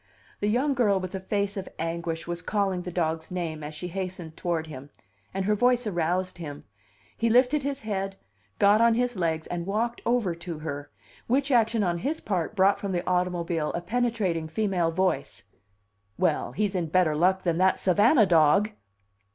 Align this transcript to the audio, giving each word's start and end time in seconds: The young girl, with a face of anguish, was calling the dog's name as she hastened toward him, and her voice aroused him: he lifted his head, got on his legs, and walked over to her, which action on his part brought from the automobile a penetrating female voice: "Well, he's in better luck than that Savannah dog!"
The 0.39 0.47
young 0.49 0.73
girl, 0.73 0.99
with 0.99 1.13
a 1.13 1.19
face 1.19 1.55
of 1.57 1.69
anguish, 1.77 2.25
was 2.25 2.41
calling 2.41 2.81
the 2.81 2.91
dog's 2.91 3.29
name 3.29 3.63
as 3.63 3.75
she 3.75 3.89
hastened 3.89 4.35
toward 4.35 4.65
him, 4.65 4.89
and 5.31 5.45
her 5.45 5.53
voice 5.53 5.85
aroused 5.85 6.39
him: 6.39 6.63
he 7.15 7.29
lifted 7.29 7.61
his 7.61 7.81
head, 7.83 8.15
got 8.57 8.81
on 8.81 8.95
his 8.95 9.15
legs, 9.15 9.45
and 9.45 9.67
walked 9.67 10.01
over 10.03 10.33
to 10.33 10.57
her, 10.57 10.89
which 11.27 11.51
action 11.51 11.83
on 11.83 11.99
his 11.99 12.19
part 12.19 12.55
brought 12.55 12.79
from 12.79 12.93
the 12.93 13.05
automobile 13.05 13.71
a 13.73 13.81
penetrating 13.81 14.47
female 14.47 14.89
voice: 14.89 15.43
"Well, 16.17 16.53
he's 16.53 16.73
in 16.73 16.87
better 16.87 17.15
luck 17.15 17.43
than 17.43 17.59
that 17.59 17.77
Savannah 17.77 18.25
dog!" 18.25 18.71